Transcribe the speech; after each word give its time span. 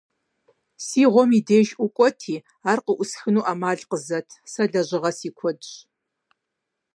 -Си 0.85 1.01
гъуэм 1.11 1.31
и 1.39 1.41
деж 1.47 1.67
ӀукӀуэти, 1.79 2.35
ар 2.71 2.79
къыӀусхыну 2.85 3.45
Ӏэмал 3.45 3.79
къызэт, 3.89 4.29
сэ 4.51 4.63
лэжьыгъэ 4.71 5.11
си 5.17 5.29
куэдщ. 5.37 5.69